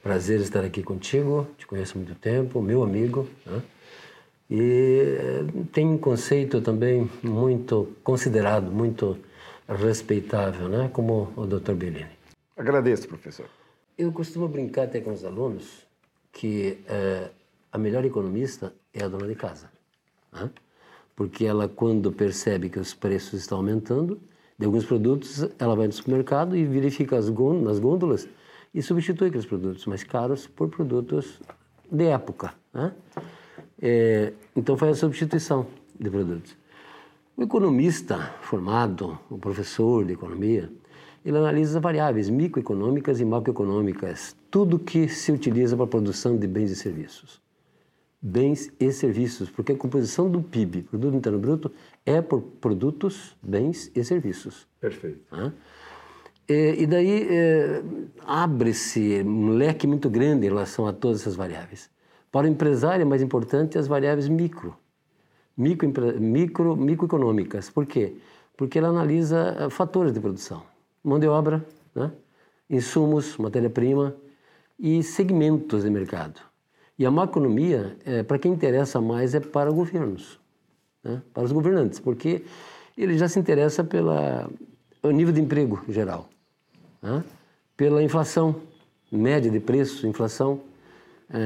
[0.03, 1.47] Prazer estar aqui contigo.
[1.57, 3.27] Te conheço há muito tempo, meu amigo.
[3.45, 3.61] Né?
[4.49, 9.17] E é, tem um conceito também muito considerado, muito
[9.67, 10.89] respeitável, né?
[10.91, 11.73] como o Dr.
[11.73, 12.11] Bellini.
[12.57, 13.49] Agradeço, professor.
[13.97, 15.87] Eu costumo brincar até com os alunos
[16.31, 17.31] que é,
[17.71, 19.71] a melhor economista é a dona de casa.
[20.31, 20.51] Né?
[21.15, 24.21] Porque ela, quando percebe que os preços estão aumentando
[24.55, 28.27] de alguns produtos, ela vai no supermercado e verifica as nas gôndolas
[28.71, 31.41] e substitui aqueles produtos mais caros por produtos
[31.91, 32.53] de época.
[32.71, 32.93] Né?
[33.81, 35.65] É, então faz a substituição
[35.99, 36.55] de produtos.
[37.35, 40.71] O economista formado, o professor de economia,
[41.27, 46.71] ele analisa variáveis microeconômicas e macroeconômicas, tudo que se utiliza para a produção de bens
[46.71, 47.41] e serviços.
[48.21, 51.69] Bens e serviços, porque a composição do PIB, Produto Interno Bruto,
[52.05, 54.65] é por produtos, bens e serviços.
[54.79, 55.19] Perfeito.
[56.47, 57.83] E, e daí é,
[58.25, 61.89] abre-se um leque muito grande em relação a todas essas variáveis.
[62.31, 64.77] Para o empresário é mais importante as variáveis micro,
[65.57, 65.89] micro,
[66.21, 67.69] micro microeconômicas.
[67.69, 68.15] Por quê?
[68.55, 70.63] Porque ela analisa eh, fatores de produção
[71.07, 72.11] mão de obra, né?
[72.69, 74.13] insumos, matéria-prima
[74.77, 76.41] e segmentos de mercado.
[76.99, 80.37] E a macroeconomia, é, para quem interessa mais, é para governos,
[81.01, 81.21] né?
[81.33, 82.43] para os governantes, porque
[82.97, 86.27] ele já se interessa pelo nível de emprego geral,
[87.01, 87.23] né?
[87.77, 88.55] pela inflação
[89.09, 90.59] média de preço, inflação,
[91.29, 91.37] é,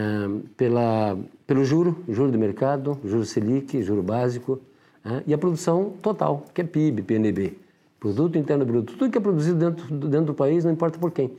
[0.58, 4.60] pela, pelo juro, juro de mercado, juro Selic, juro básico,
[5.06, 5.22] né?
[5.28, 7.62] e a produção total, que é PIB, PNB.
[8.02, 11.38] Produto Interno Bruto, tudo que é produzido dentro, dentro do país, não importa por quem.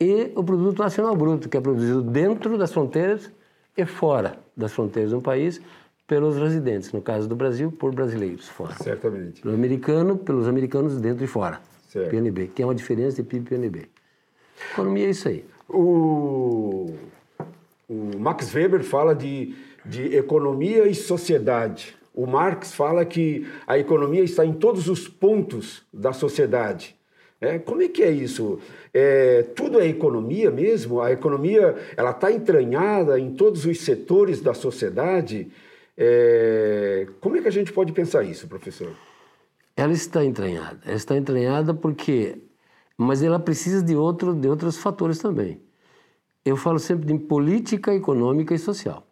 [0.00, 3.30] E o Produto Nacional Bruto, que é produzido dentro das fronteiras
[3.76, 5.60] e fora das fronteiras do país,
[6.06, 8.72] pelos residentes, no caso do Brasil, por brasileiros fora.
[8.82, 9.42] Certamente.
[9.42, 11.60] Pelo americano, pelos americanos dentro e fora.
[11.86, 12.08] Certo.
[12.08, 13.88] PNB, que é uma diferença de PIB e PNB.
[14.72, 15.44] Economia é isso aí.
[15.68, 16.94] O,
[17.86, 21.94] o Max Weber fala de, de economia e sociedade.
[22.20, 26.94] O Marx fala que a economia está em todos os pontos da sociedade.
[27.40, 28.58] É, como é que é isso?
[28.92, 31.00] É, tudo é economia mesmo?
[31.00, 35.50] A economia ela está entranhada em todos os setores da sociedade?
[35.96, 38.92] É, como é que a gente pode pensar isso, professor?
[39.74, 40.78] Ela está entranhada.
[40.84, 42.36] Ela está entranhada porque,
[42.98, 45.58] mas ela precisa de outro, de outros fatores também.
[46.44, 49.06] Eu falo sempre de política econômica e social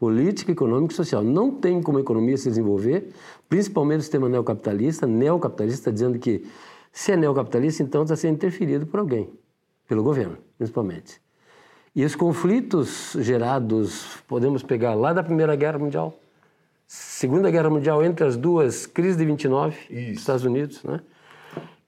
[0.00, 1.22] política, econômica e social.
[1.22, 3.10] Não tem como a economia se desenvolver,
[3.50, 5.06] principalmente o sistema neocapitalista.
[5.06, 6.46] Neocapitalista está dizendo que
[6.90, 9.30] se é neocapitalista, então está sendo interferido por alguém,
[9.86, 11.20] pelo governo, principalmente.
[11.94, 16.18] E os conflitos gerados, podemos pegar lá da Primeira Guerra Mundial,
[16.86, 20.20] Segunda Guerra Mundial, entre as duas, crise de 29, Isso.
[20.20, 21.00] Estados Unidos, né?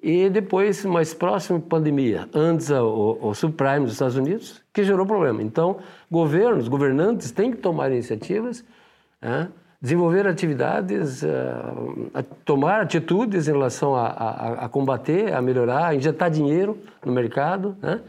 [0.02, 2.28] E depois, mais próximo, pandemia.
[2.34, 5.40] Antes, o, o subprime dos Estados Unidos, que gerou problema.
[5.40, 5.78] Então,
[6.10, 8.64] governos, governantes têm que tomar iniciativas,
[9.20, 9.46] é,
[9.80, 11.54] desenvolver atividades, é,
[12.44, 17.76] tomar atitudes em relação a, a, a, combater, a melhorar, a injetar dinheiro no mercado,
[17.80, 18.00] né?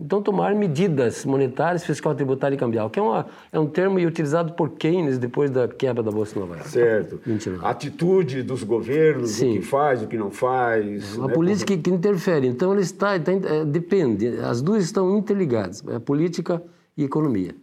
[0.00, 4.52] Então, tomar medidas monetárias, fiscal, tributária e cambial, que é, uma, é um termo utilizado
[4.52, 6.70] por Keynes depois da quebra da Bolsa de Nova York.
[6.70, 7.20] Certo.
[7.26, 7.58] Mentira.
[7.62, 9.50] Atitude dos governos, Sim.
[9.50, 11.16] o que faz, o que não faz.
[11.16, 11.34] Uma né?
[11.34, 12.46] política que, que, interfere.
[12.46, 16.62] Então, ele está, está, é, depende, as duas estão interligadas, a política
[16.96, 17.56] e a economia,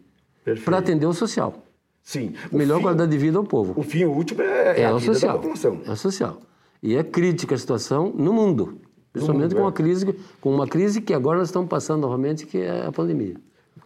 [0.65, 1.53] para atender o social.
[2.03, 2.33] Sim.
[2.51, 3.73] O Melhor fim, qualidade de vida ao povo.
[3.77, 5.33] O fim último é, é, é a o vida social.
[5.33, 5.81] da população.
[5.85, 6.41] É o social.
[6.83, 8.77] E é crítica a situação no mundo.
[9.15, 12.85] Principalmente com, uma crise, com uma crise que agora nós estamos passando novamente, que é
[12.85, 13.35] a pandemia.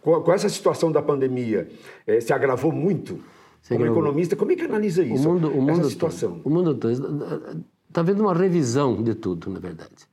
[0.02, 1.68] Com, com essa situação da pandemia,
[2.04, 3.20] eh, se agravou muito?
[3.62, 4.02] Se como agravou.
[4.02, 6.32] economista, como é que analisa isso, o mundo, o mundo essa situação?
[6.32, 6.90] Todo, o mundo todo.
[7.88, 10.08] Está havendo uma revisão de tudo, na verdade.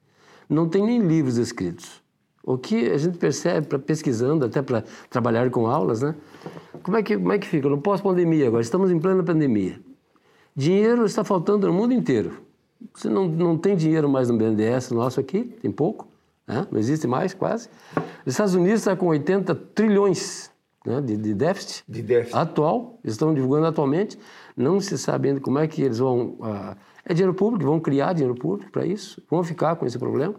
[0.48, 2.04] Não tem nem livros escritos.
[2.44, 6.16] O que a gente percebe, pra, pesquisando, até para trabalhar com aulas, né?
[6.84, 7.68] Como é que, como é que fica?
[7.68, 9.80] No pós-pandemia agora, estamos em plena pandemia.
[10.56, 12.47] Dinheiro está faltando no mundo inteiro.
[12.94, 16.08] Você não, não tem dinheiro mais no BNDES nosso aqui, tem pouco,
[16.48, 16.68] né?
[16.72, 17.70] não existe mais quase.
[18.26, 20.52] Os Estados Unidos está com 80 trilhões
[20.86, 24.18] né, de, de, déficit, de déficit atual, eles estão divulgando atualmente,
[24.56, 26.38] não se sabe ainda como é que eles vão...
[26.40, 26.76] Uh,
[27.06, 30.36] é dinheiro público, vão criar dinheiro público para isso, vão ficar com esse problema.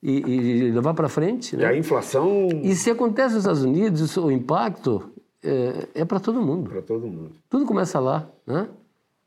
[0.00, 1.56] E, e, levar para frente.
[1.56, 1.62] Né?
[1.62, 2.48] E a inflação.
[2.62, 5.12] E se acontece nos Estados Unidos, o impacto
[5.42, 6.70] é, é para todo mundo.
[6.70, 7.32] Para todo mundo.
[7.48, 8.28] Tudo começa lá.
[8.46, 8.68] Né?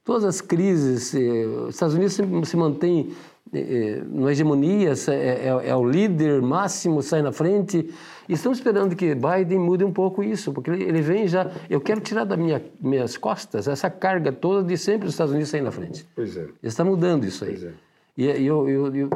[0.06, 3.12] Todas as crises, eh, os Estados Unidos sempre se mantém
[3.52, 7.92] eh, eh, na hegemonia, é, é, é, o líder máximo, sai na frente.
[8.30, 11.50] E estamos esperando que Biden mude um pouco isso, porque ele vem já.
[11.68, 15.50] Eu quero tirar das minha, minhas costas essa carga toda de sempre os Estados Unidos
[15.50, 16.08] sair na frente.
[16.16, 16.42] Pois é.
[16.42, 17.54] Ele está mudando isso aí.
[17.54, 17.74] Pois é.
[18.16, 19.10] E eu, eu, eu,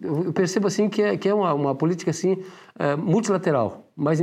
[0.00, 2.38] eu, percebo assim que é, que é uma, uma política assim
[2.96, 4.22] multilateral, mas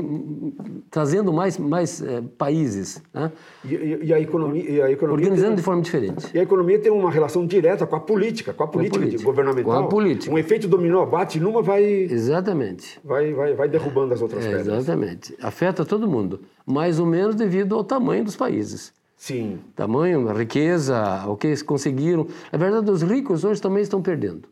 [0.89, 2.99] trazendo mais, mais é, países.
[3.13, 3.31] Né?
[3.63, 6.31] E, e, a economia, e a economia Organizando tem, de forma diferente.
[6.33, 9.05] E a economia tem uma relação direta com a política, com a política, com a
[9.05, 9.81] política governamental.
[9.81, 10.33] Com a política.
[10.33, 11.83] Um efeito dominó, bate numa, vai...
[11.83, 12.99] Exatamente.
[13.03, 14.79] Vai, vai, vai derrubando as outras é, pedras.
[14.79, 15.37] Exatamente.
[15.39, 18.91] Afeta todo mundo, mais ou menos devido ao tamanho dos países.
[19.15, 19.59] Sim.
[19.75, 22.25] Tamanho, riqueza, o que eles conseguiram.
[22.51, 24.49] Na verdade, os ricos hoje também estão perdendo.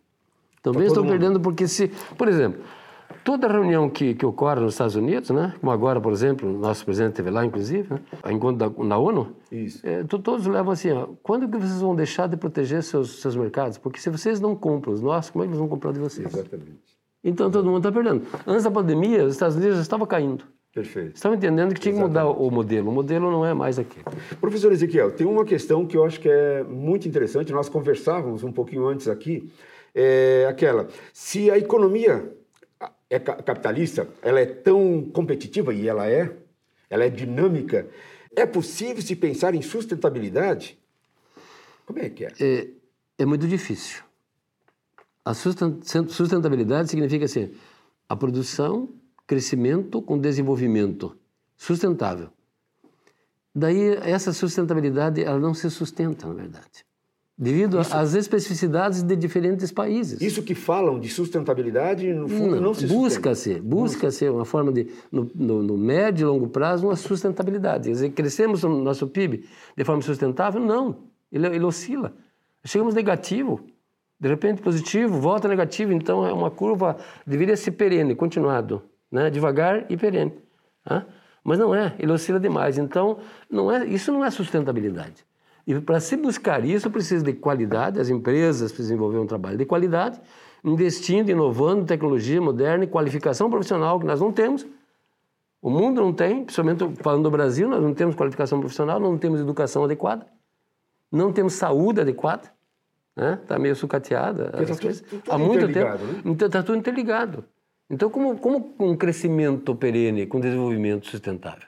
[0.62, 1.12] Também tá estão mundo.
[1.12, 1.92] perdendo porque se...
[2.16, 2.62] Por exemplo,
[3.24, 5.54] toda reunião que, que ocorre nos Estados Unidos, né?
[5.60, 8.00] como agora, por exemplo, o nosso presidente esteve lá, inclusive, né?
[8.31, 9.36] enquanto da, na ONU,
[9.84, 13.78] é, todos levam assim, ó, quando que vocês vão deixar de proteger seus, seus mercados?
[13.78, 16.34] Porque se vocês não compram os nossos, como é que eles vão comprar de vocês?
[16.34, 16.96] Exatamente.
[17.24, 18.24] Então todo mundo está perdendo.
[18.46, 20.46] Antes da pandemia, os Estados Unidos já estavam caindo.
[20.75, 21.16] Perfeito.
[21.16, 22.90] Estão entendendo que tinha que mudar o modelo.
[22.90, 23.98] O modelo não é mais aqui.
[24.42, 27.54] Professor Ezequiel, tem uma questão que eu acho que é muito interessante.
[27.54, 29.50] Nós conversávamos um pouquinho antes aqui.
[29.96, 32.30] É aquela: se a economia
[33.16, 36.36] é capitalista, ela é tão competitiva e ela é,
[36.90, 37.88] ela é dinâmica.
[38.36, 40.78] É possível se pensar em sustentabilidade?
[41.86, 42.32] Como é que é?
[42.40, 42.68] É,
[43.20, 44.04] é muito difícil.
[45.24, 47.54] A sustentabilidade significa assim:
[48.08, 48.90] a produção
[49.26, 51.18] crescimento com desenvolvimento
[51.56, 52.30] sustentável.
[53.54, 56.86] Daí essa sustentabilidade ela não se sustenta, na verdade,
[57.38, 60.22] devido isso, às especificidades de diferentes países.
[60.22, 64.88] Isso que falam de sustentabilidade no fundo não, não se busca-se, busca-se uma forma de
[65.12, 67.86] no, no, no, médio e longo prazo uma sustentabilidade.
[67.86, 69.46] Quer dizer, crescemos o nosso PIB
[69.76, 70.62] de forma sustentável?
[70.62, 70.98] Não,
[71.32, 72.14] ele, ele oscila.
[72.64, 73.62] Chegamos negativo,
[74.20, 76.98] de repente positivo, volta negativo, então é uma curva
[77.28, 78.81] deveria ser perene, continuado
[79.12, 79.30] né?
[79.30, 80.34] devagar e perene.
[80.90, 81.06] Né?
[81.44, 82.78] Mas não é, ele oscila demais.
[82.78, 83.19] Então,
[83.50, 85.26] não é, isso não é sustentabilidade.
[85.68, 89.66] E para se buscar isso, precisa de qualidade, as empresas precisam desenvolver um trabalho de
[89.66, 90.22] qualidade,
[90.64, 94.66] investindo, inovando tecnologia moderna e qualificação profissional, que nós não temos.
[95.62, 99.40] O mundo não tem, principalmente falando do Brasil, nós não temos qualificação profissional, não temos
[99.40, 100.28] educação adequada,
[101.12, 102.52] não temos saúde adequada,
[103.16, 103.40] está né?
[103.48, 104.52] Tá meio sucateada.
[104.52, 106.04] Tá tudo, tudo Há muito tempo.
[106.04, 106.22] Né?
[106.26, 107.44] Então está tudo interligado.
[107.90, 111.68] Então, como, como um crescimento perene com desenvolvimento sustentável?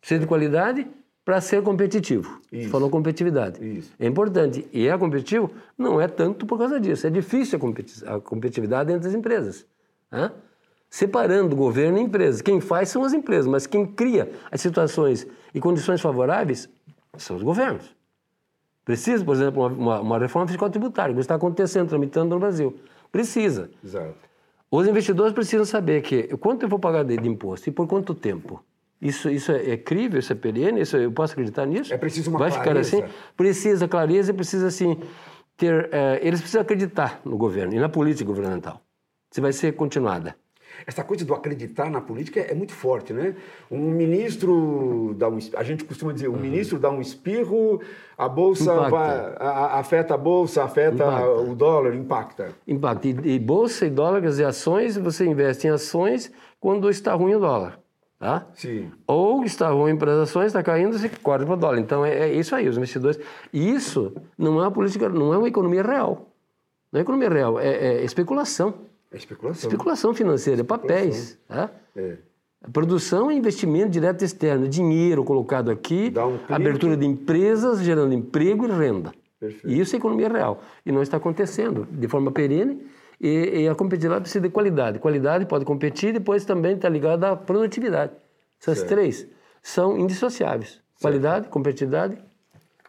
[0.00, 0.86] Precisa de qualidade
[1.30, 2.40] para ser competitivo.
[2.50, 2.64] Isso.
[2.64, 3.64] Você falou competitividade.
[3.64, 3.92] Isso.
[4.00, 4.66] É importante.
[4.72, 5.48] E é competitivo?
[5.78, 7.06] Não é tanto por causa disso.
[7.06, 9.64] É difícil a, competi a competitividade entre as empresas.
[10.10, 10.32] Né?
[10.90, 12.42] Separando governo e empresa.
[12.42, 16.68] Quem faz são as empresas, mas quem cria as situações e condições favoráveis
[17.16, 17.94] são os governos.
[18.84, 22.74] Precisa, por exemplo, uma, uma reforma fiscal tributária, que está acontecendo, tramitando no Brasil.
[23.12, 23.70] Precisa.
[23.84, 24.16] Exato.
[24.68, 28.64] Os investidores precisam saber que quanto eu vou pagar de imposto e por quanto tempo.
[29.00, 31.92] Isso, isso é, é crível, isso é perene, isso, eu posso acreditar nisso?
[31.92, 32.90] É preciso uma Vai clareza.
[32.90, 33.14] ficar assim?
[33.36, 34.98] Precisa clareza e precisa, assim,
[35.56, 35.88] ter...
[35.90, 38.80] É, eles precisam acreditar no governo e na política governamental.
[39.30, 40.36] Se vai ser continuada.
[40.86, 43.34] Essa coisa do acreditar na política é, muito forte, né?
[43.70, 46.40] Um ministro dá um, a gente costuma dizer, um uhum.
[46.40, 47.80] ministro dá um espirro,
[48.16, 51.30] a bolsa vai, a, afeta a bolsa, afeta impacta.
[51.30, 52.48] o dólar, impacta.
[52.66, 53.08] Impacta.
[53.08, 57.34] E, e bolsa e dólar, quer dizer, ações, você investe em ações quando está ruim
[57.34, 57.78] o dólar.
[58.20, 58.46] Tá?
[58.52, 58.92] Sim.
[59.06, 61.78] Ou está ruim para as ações, está caindo, você corta para o dólar.
[61.78, 63.18] Então é, é, isso aí, os investidores.
[63.50, 66.28] E isso não é uma política, não é uma economia real.
[66.92, 68.74] Não é economia real, é, é especulação.
[69.10, 69.70] É especulação.
[69.70, 70.88] Especulação financeira, especulação.
[70.88, 71.38] papéis.
[71.48, 71.70] Tá?
[71.96, 72.18] É.
[72.70, 78.70] Produção é investimento direto externo, dinheiro colocado aqui, um abertura de empresas, gerando emprego e
[78.70, 79.14] renda.
[79.40, 79.66] Perfeito.
[79.66, 80.62] E isso é economia real.
[80.84, 82.86] E não está acontecendo de forma perene
[83.20, 84.98] e, e a competitividade precisa de qualidade.
[84.98, 88.12] Qualidade pode competir, depois também está ligada à produtividade.
[88.60, 88.90] Essas certo.
[88.90, 89.26] três
[89.62, 90.70] são indissociáveis.
[90.70, 91.00] Certo.
[91.00, 92.18] Qualidade, competitividade,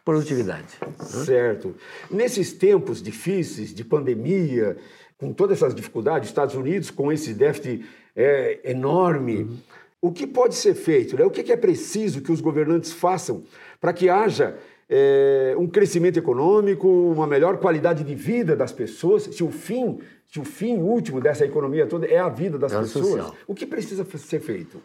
[0.04, 0.66] produtividade.
[1.00, 1.74] Certo.
[2.10, 4.76] Nesses tempos difíceis de pandemia,
[5.18, 7.84] com todas essas dificuldades, Estados Unidos com esse déficit
[8.16, 9.56] é, enorme, uhum.
[10.00, 11.16] o que pode ser feito?
[11.16, 11.24] Né?
[11.24, 13.44] O que é preciso que os governantes façam
[13.80, 14.56] para que haja
[14.94, 20.38] é, um crescimento econômico, uma melhor qualidade de vida das pessoas, se o fim que
[20.38, 23.34] o fim último dessa economia toda é a vida das é pessoas, social.
[23.46, 24.78] o que precisa ser feito?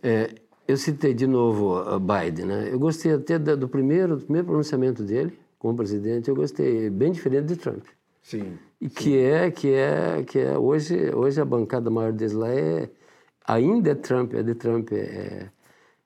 [0.00, 0.30] É,
[0.66, 2.68] eu citei de novo a Biden, né?
[2.70, 7.46] Eu gostei até do primeiro, do primeiro pronunciamento dele como presidente, eu gostei, bem diferente
[7.46, 7.84] de Trump.
[8.22, 8.56] Sim.
[8.80, 8.94] E sim.
[8.94, 12.88] que é que é que é hoje hoje a bancada maior deles lá é
[13.44, 15.48] ainda é Trump, é de Trump, é,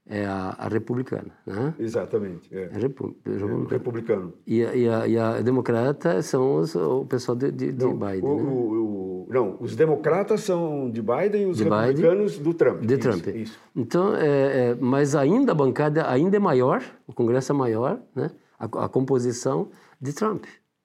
[0.08, 1.74] é a, a, republicana, né?
[1.78, 2.52] Exatamente.
[2.54, 2.64] É.
[2.64, 3.66] é repu republicano.
[3.66, 4.32] É republicano.
[4.46, 7.94] E a, e, a, e a democrata são os, o pessoal de, de, não, de
[7.94, 8.24] Biden.
[8.24, 8.42] O, né?
[8.42, 12.80] o, o, não, os democratas são de Biden e os de republicanos Biden, do Trump.
[12.80, 13.26] De isso, Trump.
[13.28, 13.58] Isso.
[13.76, 18.30] Então, é, é, mas ainda a bancada ainda é maior, o Congresso é maior, né?
[18.58, 20.44] A, a composição de Trump,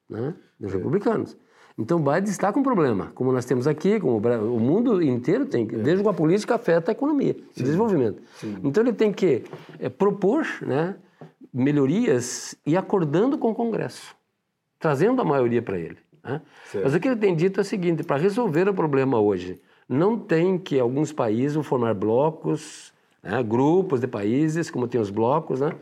[0.09, 0.35] né?
[0.59, 0.77] Dos é.
[0.77, 1.35] republicanos.
[1.77, 5.63] Então, Biden está com problema, como nós temos aqui, como o mundo inteiro tem.
[5.63, 5.77] É.
[5.77, 7.61] Veja como a política afeta a economia, Sim.
[7.61, 8.21] o desenvolvimento.
[8.35, 8.57] Sim.
[8.63, 9.43] Então, ele tem que
[9.79, 10.95] é, propor né,
[11.53, 14.15] melhorias e acordando com o Congresso,
[14.79, 15.97] trazendo a maioria para ele.
[16.23, 16.41] Né?
[16.83, 20.17] Mas o que ele tem dito é o seguinte: para resolver o problema hoje, não
[20.17, 22.91] tem que alguns países formar blocos,
[23.21, 25.73] né, grupos de países, como tem os blocos, né?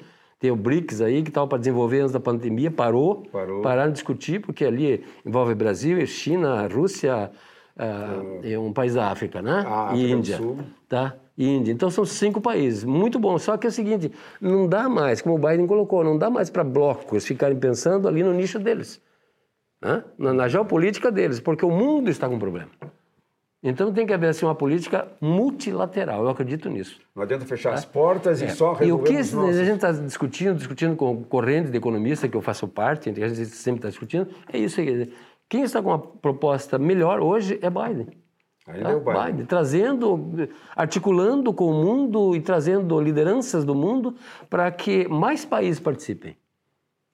[0.45, 3.63] Tem o BRICS aí, que estava para desenvolver antes da pandemia, parou, parou.
[3.63, 7.31] pararam de discutir, porque ali envolve Brasil, China, Rússia,
[7.75, 9.63] uh, e um país da África, né?
[9.65, 10.39] A África e Índia.
[10.87, 11.15] Tá?
[11.35, 11.71] Índia.
[11.71, 12.83] Então são cinco países.
[12.83, 13.39] Muito bom.
[13.39, 16.51] Só que é o seguinte, não dá mais, como o Biden colocou, não dá mais
[16.51, 19.01] para blocos ficarem pensando ali no nicho deles.
[19.81, 20.03] Né?
[20.15, 22.69] Na, na geopolítica deles, porque o mundo está com problema.
[23.67, 27.00] Então tem que haver assim, uma política multilateral, eu acredito nisso.
[27.15, 27.75] Não adianta fechar tá?
[27.75, 28.45] as portas é.
[28.45, 32.29] e só resolver E o que a gente está discutindo, discutindo com corrente de economista,
[32.29, 35.12] que eu faço parte, a gente sempre está discutindo, é isso aí.
[35.50, 38.07] Quem está com uma proposta melhor hoje é Biden.
[38.67, 38.91] Ainda tá?
[38.91, 39.25] é o Biden.
[39.25, 39.45] Biden.
[39.48, 44.15] Trazendo, articulando com o mundo e trazendo lideranças do mundo
[44.48, 46.38] para que mais países participem.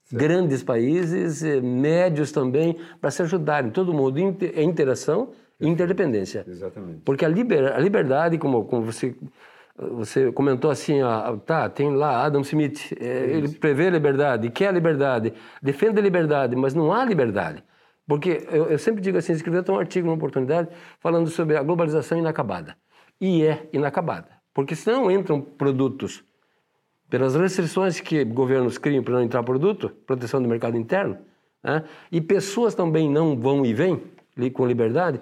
[0.03, 0.21] Certo.
[0.21, 3.71] Grandes países, eh, médios também, para se ajudarem.
[3.71, 5.29] Todo mundo em interação
[5.61, 6.45] interdependência.
[6.47, 7.01] Exatamente.
[7.05, 9.15] Porque a, liber, a liberdade, como, como você,
[9.77, 14.67] você comentou assim, ó, tá, tem lá Adam Smith, é, ele prevê a liberdade, quer
[14.67, 17.63] a liberdade, defende a liberdade, mas não há liberdade.
[18.07, 21.63] Porque eu, eu sempre digo assim, escrevi até um artigo numa oportunidade falando sobre a
[21.63, 22.75] globalização inacabada.
[23.19, 24.29] E é inacabada.
[24.53, 26.23] Porque senão entram produtos
[27.09, 31.17] pelas restrições que governos criam para não entrar produto, proteção do mercado interno,
[31.63, 31.83] né?
[32.11, 34.01] e pessoas também não vão e vêm
[34.53, 35.19] com liberdade,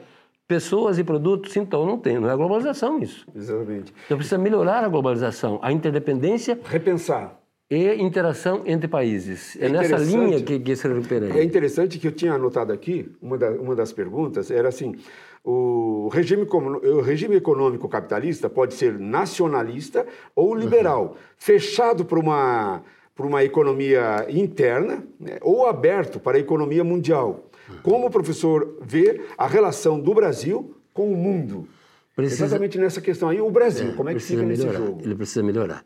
[0.49, 3.23] pessoas e produtos, então não tem, não é globalização isso.
[3.35, 3.93] Exatamente.
[4.05, 6.59] Então precisa melhorar a globalização, a interdependência.
[6.65, 7.39] Repensar.
[7.69, 9.55] E interação entre países.
[9.61, 11.37] É, é nessa linha que, que se recupera.
[11.37, 14.95] É interessante que eu tinha anotado aqui, uma, da, uma das perguntas era assim,
[15.43, 20.03] o regime, o regime econômico capitalista pode ser nacionalista
[20.35, 21.15] ou liberal, uhum.
[21.37, 22.81] fechado para uma,
[23.15, 27.48] para uma economia interna né, ou aberto para a economia mundial.
[27.83, 31.67] Como o professor vê a relação do Brasil com o mundo?
[32.15, 32.45] Precisa...
[32.45, 34.71] Exatamente nessa questão aí, o Brasil, é, como é que fica melhorar.
[34.71, 35.01] nesse jogo?
[35.03, 35.85] Ele precisa melhorar.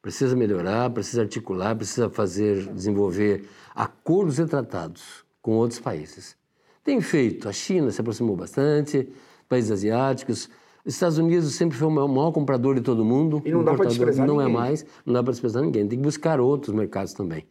[0.00, 6.36] Precisa melhorar, precisa articular, precisa fazer, desenvolver acordos e tratados com outros países.
[6.82, 9.08] Tem feito, a China se aproximou bastante,
[9.48, 10.50] países asiáticos,
[10.84, 13.40] os Estados Unidos sempre foi o maior comprador de todo mundo.
[13.44, 14.56] E não dá para desprezar Não é ninguém.
[14.56, 15.86] é mais, não dá para desprezar ninguém.
[15.86, 17.46] Tem que buscar outros mercados também.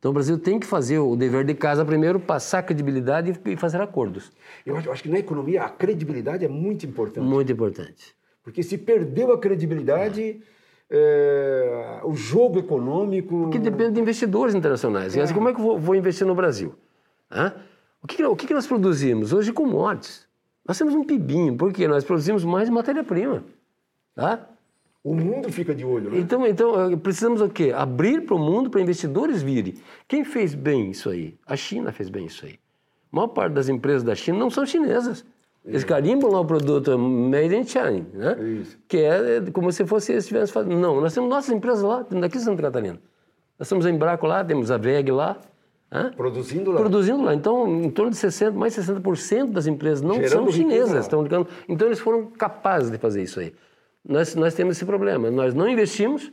[0.00, 3.82] Então o Brasil tem que fazer o dever de casa primeiro, passar credibilidade e fazer
[3.82, 4.32] acordos.
[4.64, 7.22] Eu acho, eu acho que na economia a credibilidade é muito importante.
[7.22, 8.16] Muito importante.
[8.42, 10.40] Porque se perdeu a credibilidade,
[10.88, 13.42] é, o jogo econômico.
[13.42, 15.14] Porque depende de investidores internacionais.
[15.14, 15.20] É.
[15.20, 16.74] E assim, como é que eu vou, vou investir no Brasil?
[17.30, 17.52] Hã?
[18.02, 19.34] O, que, o que nós produzimos?
[19.34, 20.26] Hoje, commodities.
[20.66, 23.44] Nós temos um pibinho, porque nós produzimos mais matéria-prima.
[24.14, 24.48] Tá?
[25.02, 26.18] O mundo fica de olho, né?
[26.18, 27.72] Então, então precisamos o quê?
[27.74, 29.74] Abrir para o mundo para investidores virem.
[30.06, 31.38] Quem fez bem isso aí?
[31.46, 32.58] A China fez bem isso aí.
[33.10, 35.24] A maior parte das empresas da China não são chinesas.
[35.64, 38.42] Eles carimbam lá o produto made in China, né?
[38.60, 38.78] Isso.
[38.88, 40.78] Que é como se fosse eles estivessem fazendo.
[40.78, 42.98] Não, nós temos nossas empresas lá, temos daqui de Santa Catarina.
[43.58, 45.38] Nós temos a Embraco lá, temos a VEG lá.
[46.16, 46.78] Produzindo lá.
[46.78, 47.34] Produzindo lá.
[47.34, 51.04] Então, em torno de 60%, mais 60% das empresas não Gerando são chinesas.
[51.04, 51.46] Estão ligando.
[51.68, 53.52] Então, eles foram capazes de fazer isso aí.
[54.06, 55.30] Nós, nós temos esse problema.
[55.30, 56.32] Nós não investimos,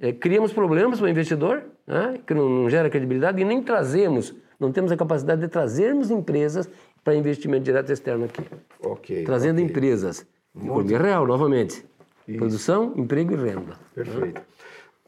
[0.00, 4.34] eh, criamos problemas para o investidor, né, que não, não gera credibilidade, e nem trazemos,
[4.58, 6.68] não temos a capacidade de trazermos empresas
[7.02, 8.42] para investimento direto externo aqui.
[8.82, 9.24] Ok.
[9.24, 9.64] Trazendo ok.
[9.64, 10.26] empresas.
[10.54, 11.84] Economia real, novamente.
[12.36, 13.78] Produção, emprego e renda.
[13.94, 14.42] Perfeito.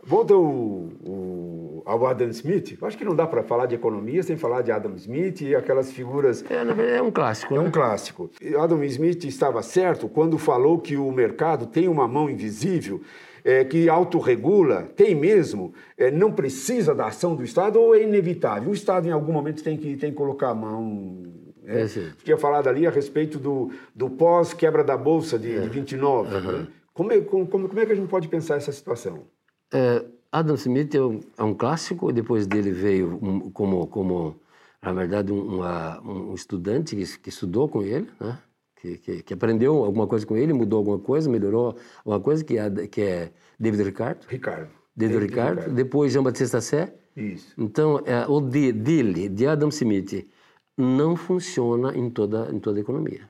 [0.07, 2.77] Volta o, o, ao Adam Smith.
[2.81, 5.55] Eu Acho que não dá para falar de economia sem falar de Adam Smith e
[5.55, 6.45] aquelas figuras.
[6.51, 7.65] É, é um clássico, É né?
[7.67, 8.31] um clássico.
[8.61, 13.01] Adam Smith estava certo quando falou que o mercado tem uma mão invisível
[13.45, 18.71] é, que autorregula, tem mesmo, é, não precisa da ação do Estado ou é inevitável?
[18.71, 21.23] O Estado, em algum momento, tem que, tem que colocar a mão.
[21.67, 22.11] É, É, sim.
[22.23, 26.41] tinha falado ali a respeito do, do pós-quebra da Bolsa de, de 29.
[26.41, 26.67] né?
[26.95, 29.25] Como, é, como, como como é que a gente pode pensar essa situação?
[29.73, 34.41] É, Adam Smith é um, é um clássico, depois dele veio um- como, como
[34.83, 38.39] na verdade, um, uma- um estudante que, que estudou com ele, né?
[38.77, 42.59] que, que, que aprendeu alguma coisa com ele, mudou alguma coisa, melhorou alguma coisa, que
[42.59, 44.27] é, que é David Ricardo.
[44.29, 44.69] Ricardo.
[44.95, 46.95] David Ricardo, depois Jean Batista Sé.
[47.17, 47.55] Isso.
[47.57, 50.29] Então, é, o de, dele, de Adam Smith,
[50.77, 53.29] não funciona em toda, em toda a economia.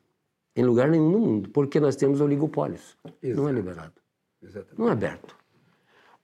[0.57, 2.97] Em lugar nenhum no mundo, porque nós temos oligopólios.
[3.23, 3.93] Não é liberado.
[4.43, 4.79] Exatamente.
[4.79, 5.37] Não é aberto.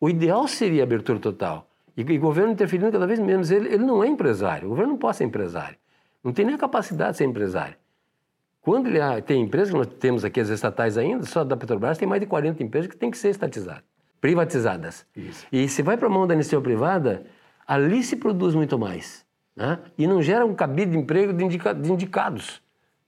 [0.00, 1.68] O ideal seria abertura total.
[1.96, 3.50] E, e o governo interferindo cada vez menos.
[3.50, 4.66] Ele, ele não é empresário.
[4.66, 5.76] O governo não pode ser empresário.
[6.24, 7.76] Não tem nem a capacidade de ser empresário.
[8.62, 12.06] Quando ele ah, tem empresas, nós temos aqui as estatais ainda, só da Petrobras tem
[12.06, 13.82] mais de 40 empresas que têm que ser estatizadas,
[14.20, 15.06] privatizadas.
[15.16, 15.46] Isso.
[15.50, 17.24] E se vai para a mão da iniciativa privada,
[17.66, 19.24] ali se produz muito mais.
[19.56, 19.78] Né?
[19.96, 22.62] E não gera um cabide de emprego de, indica- de indicados,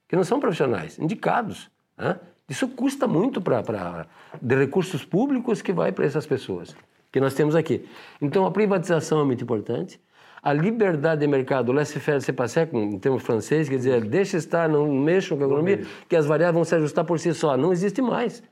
[0.07, 1.69] que não são profissionais, indicados.
[1.97, 2.19] né?
[2.49, 4.05] Isso custa muito para
[4.41, 6.75] de recursos públicos que vai para essas pessoas
[7.11, 7.87] que nós temos aqui.
[8.21, 10.01] Então a privatização é muito importante.
[10.41, 14.91] A liberdade de mercado, laissez-faire, c'est passer, em termos francês, quer dizer, deixa estar, não
[14.91, 17.55] mexam com a economia, que as variáveis vão se ajustar por si só.
[17.55, 18.43] Não existe mais.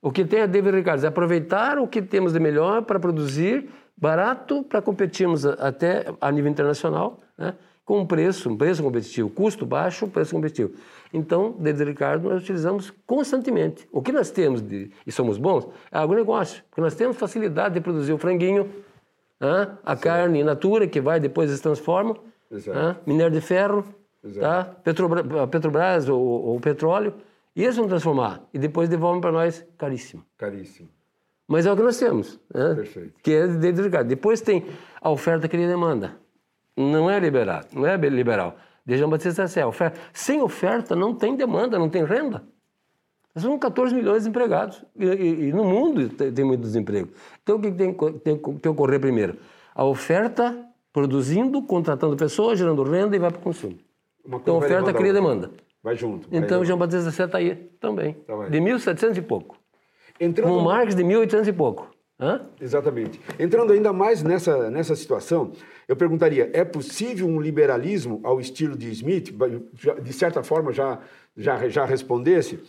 [0.00, 3.68] O que tem a David Ricardo é aproveitar o que temos de melhor para produzir
[3.96, 7.54] barato para competirmos até a nível internacional, né?
[7.84, 10.72] Com um preço, um preço competitivo, custo baixo, preço competitivo.
[11.12, 13.88] Então, David Ricardo nós utilizamos constantemente.
[13.92, 17.80] O que nós temos de, e somos bons é agronegócio, porque nós temos facilidade de
[17.80, 18.70] produzir o franguinho,
[19.84, 22.16] a carne in natura que vai depois se transforma,
[22.50, 22.96] né?
[23.06, 23.84] minério de ferro,
[24.22, 24.40] Exato.
[24.40, 24.64] tá?
[24.84, 27.14] Petrobra- a Petrobras ou, ou petróleo,
[27.54, 30.24] e eles vão transformar e depois devolvem para nós caríssimo.
[30.38, 30.88] Caríssimo.
[31.48, 32.74] Mas é o que nós temos, né?
[32.76, 33.14] Perfeito.
[33.22, 34.06] que é de Ricardo.
[34.06, 34.64] Depois tem
[35.00, 36.16] a oferta que ele demanda.
[36.76, 38.56] Não é liberado, não é liberal.
[38.84, 39.98] De Jean Batista Sé, oferta.
[40.12, 42.42] Sem oferta não tem demanda, não tem renda.
[43.36, 47.08] Somos 14 milhões de empregados e, e- e no mundo tem, tem muito desemprego.
[47.42, 49.36] Então o que tem, que- tem que ocorrer primeiro?
[49.74, 53.78] A oferta produzindo, contratando pessoas, gerando renda e vai para o consumo.
[54.26, 55.50] Então vai oferta levando a cria demanda.
[55.82, 56.28] Vai junto.
[56.28, 56.62] vai Então.
[56.64, 58.14] Jean Batista Sé está aí também.
[58.26, 59.56] Tá de 1700 e pouco.
[60.20, 61.88] Entrando, Com Marx de 1800 e pouco.
[62.22, 62.40] Hã?
[62.60, 63.20] Exatamente.
[63.36, 65.50] Entrando ainda mais nessa, nessa situação,
[65.88, 69.34] eu perguntaria: é possível um liberalismo ao estilo de Smith?
[70.00, 71.00] De certa forma, já,
[71.36, 72.60] já, já respondesse.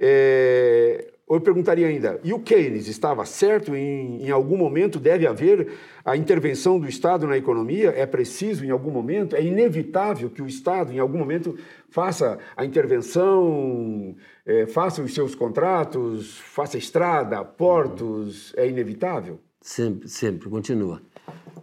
[0.00, 3.74] É, eu perguntaria ainda: e o Keynes estava certo?
[3.74, 5.72] Em, em algum momento deve haver
[6.04, 7.90] a intervenção do Estado na economia?
[7.96, 9.36] É preciso em algum momento?
[9.36, 11.56] É inevitável que o Estado, em algum momento,
[11.90, 18.52] faça a intervenção, é, faça os seus contratos, faça estrada, portos?
[18.56, 19.40] É inevitável?
[19.60, 21.00] Sempre, sempre, continua.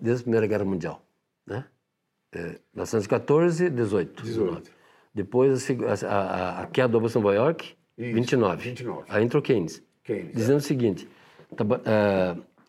[0.02, 1.02] Desde a Primeira Guerra Mundial.
[1.46, 1.66] Né?
[2.34, 4.24] É, 1914, 18.
[4.24, 4.72] 18.
[5.14, 8.64] Depois a a, a- queda Bolsa de Nova York, Isso, 29.
[8.64, 9.04] 29.
[9.10, 9.84] Aí entrou Keynes.
[10.06, 11.08] Keynes, Dizendo o seguinte,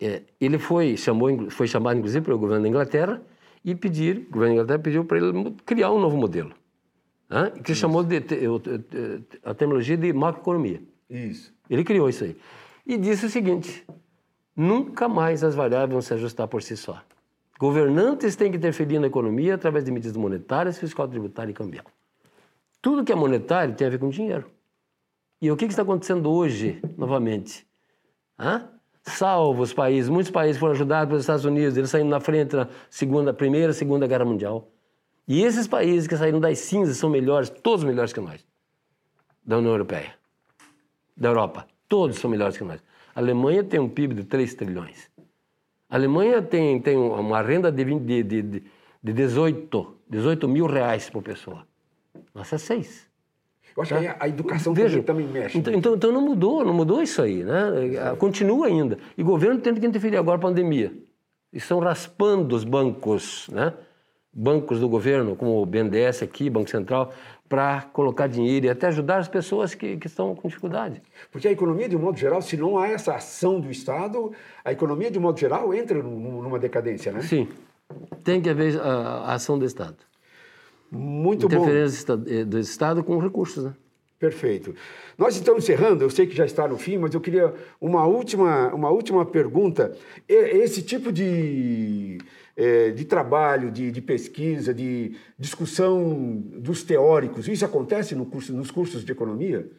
[0.00, 3.22] é, ele foi, chamou, foi chamado inclusive pelo governo da Inglaterra
[3.64, 6.52] e pedir, o governo da Inglaterra pediu para ele criar um novo modelo.
[7.28, 7.52] Né?
[7.62, 8.16] Que chamou de,
[9.44, 10.82] a terminologia de macroeconomia.
[11.08, 11.54] Isso.
[11.68, 12.36] Ele criou isso aí.
[12.84, 13.86] E disse o seguinte:
[14.56, 17.00] nunca mais as variáveis vão se ajustar por si só.
[17.58, 21.84] Governantes têm que interferir na economia através de medidas monetárias, fiscal, tributária e cambial.
[22.82, 24.46] Tudo que é monetário tem a ver com dinheiro.
[25.40, 27.66] E o que está acontecendo hoje, novamente?
[28.38, 28.68] Hã?
[29.02, 32.68] Salvo os países, muitos países foram ajudados pelos Estados Unidos, eles saíram na frente na
[32.90, 34.70] segunda, primeira segunda guerra mundial.
[35.26, 38.44] E esses países que saíram das cinzas são melhores, todos melhores que nós.
[39.42, 40.14] da União Europeia,
[41.16, 41.66] da Europa.
[41.88, 42.82] Todos são melhores que nós.
[43.14, 45.10] A Alemanha tem um PIB de 3 trilhões.
[45.88, 48.62] A Alemanha tem, tem uma renda de, 20, de, de,
[49.02, 51.66] de 18, 18 mil reais por pessoa.
[52.34, 53.09] Nossa, é 6.
[53.76, 54.00] Eu acho tá?
[54.00, 55.58] que a educação Veja, também, também mexe.
[55.58, 58.12] Então, então, então, não mudou, não mudou isso aí, né?
[58.12, 58.16] É.
[58.16, 58.98] Continua ainda.
[59.16, 60.92] E o governo tem que interferir agora a pandemia.
[61.52, 63.72] Estão raspando os bancos, né?
[64.32, 67.12] Bancos do governo, como o BNDES aqui, Banco Central,
[67.48, 71.02] para colocar dinheiro e até ajudar as pessoas que, que estão com dificuldade.
[71.32, 74.32] Porque a economia, de um modo geral, se não há essa ação do Estado,
[74.64, 77.22] a economia, de um modo geral, entra numa decadência, né?
[77.22, 77.48] Sim.
[78.22, 79.96] Tem que haver a, a ação do Estado.
[80.90, 82.22] Muito Interferência bom.
[82.22, 83.74] Interferência do Estado com recursos, né?
[84.20, 84.74] Perfeito.
[85.16, 88.68] Nós estamos encerrando, eu sei que já está no fim, mas eu queria uma última,
[88.74, 89.96] uma última pergunta.
[90.28, 92.18] Esse tipo de,
[92.54, 98.70] é, de trabalho, de, de, pesquisa, de discussão dos teóricos, isso acontece no curso, nos
[98.70, 99.70] cursos de economia?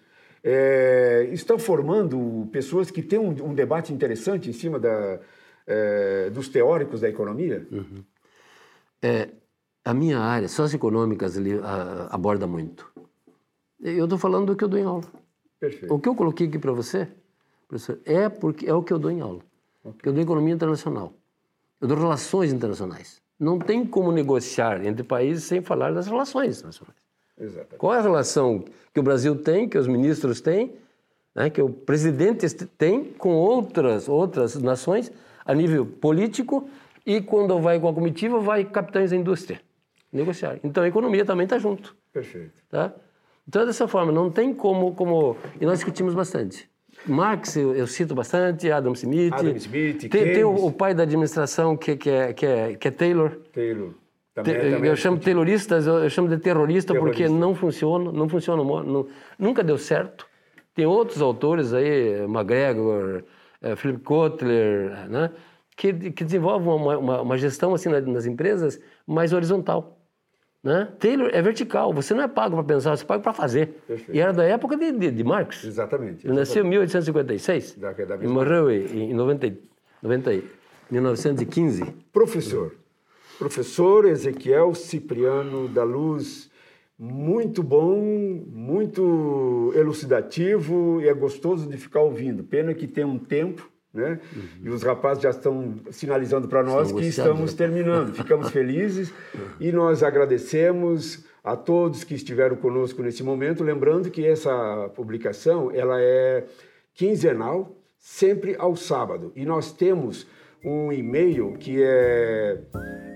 [0.44, 5.20] É, estão formando pessoas que têm um, um debate interessante em cima da,
[5.68, 7.68] é, dos teóricos da economia?
[7.72, 8.04] Uhum.
[9.04, 9.30] É,
[9.84, 12.92] a minha área, socioeconômicas, ele a, aborda muito.
[13.80, 15.04] Eu estou falando do que eu dou em aula.
[15.60, 15.94] Perfeito.
[15.94, 17.08] O que eu coloquei aqui para você,
[17.68, 19.42] professor, é porque é o que eu dou em aula.
[19.84, 20.10] Okay.
[20.10, 21.14] Eu dou economia internacional.
[21.80, 23.20] Eu dou relações internacionais.
[23.40, 27.02] Não tem como negociar entre países sem falar das relações internacionais.
[27.40, 27.78] Exatamente.
[27.78, 28.64] Qual é a relação
[28.94, 30.76] que o Brasil tem, que os ministros têm,
[31.34, 35.12] né, que o presidente tem com outras outras nações
[35.44, 36.70] a nível político
[37.04, 39.60] e quando vai com a comitiva vai capitães da indústria
[40.12, 40.60] negociar.
[40.64, 41.96] Então a economia também está junto.
[42.12, 42.62] Perfeito.
[42.70, 42.94] Tá?
[43.48, 45.36] Então, dessa forma, não tem como, como...
[45.60, 46.70] E nós discutimos bastante.
[47.06, 49.34] Marx eu, eu cito bastante, Adam Smith.
[49.34, 52.88] Adam Smith, tem, tem o, o, pai da administração que, que, é, que, é, que
[52.88, 53.32] é Taylor.
[53.52, 53.94] Taylor.
[54.34, 57.56] Também, Te, também eu é chamo tayloristas, eu, eu, chamo de terrorista, terrorista, porque não
[57.56, 60.26] funciona, não funciona, não, nunca deu certo.
[60.74, 63.24] Tem outros autores aí, McGregor,
[63.62, 65.32] é, Philip Kotler, né,
[65.76, 70.01] que, que desenvolvem uma, uma, uma gestão assim nas empresas mais horizontal.
[70.64, 70.88] Né?
[71.00, 73.82] Taylor é vertical, você não é pago para pensar, você é pago para fazer.
[73.88, 74.16] Perfeito.
[74.16, 75.64] E era da época de, de, de Marx.
[75.64, 76.28] Exatamente.
[76.28, 79.58] Ele nasceu em 1856 da, da e morreu em, em 90,
[80.04, 80.44] 90,
[80.92, 81.84] 1915.
[82.14, 82.76] Professor,
[83.40, 86.52] professor Ezequiel Cipriano da Luz,
[86.98, 88.00] muito bom,
[88.48, 92.44] muito elucidativo e é gostoso de ficar ouvindo.
[92.44, 94.20] Pena que tem um tempo né?
[94.36, 94.44] Uhum.
[94.64, 98.14] E os rapazes já estão sinalizando para nós que estamos terminando.
[98.14, 99.14] Ficamos felizes
[99.60, 106.00] e nós agradecemos a todos que estiveram conosco nesse momento, lembrando que essa publicação ela
[106.00, 106.46] é
[106.94, 109.32] quinzenal, sempre ao sábado.
[109.36, 110.28] E nós temos
[110.64, 112.60] um e-mail que é,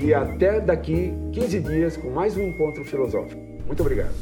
[0.00, 3.43] e até daqui 15 dias com mais um encontro filosófico.
[3.66, 4.12] Muito obrigado.